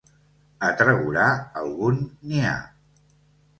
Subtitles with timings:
[0.67, 1.27] A Tregurà
[1.63, 2.57] algun n'hi ha.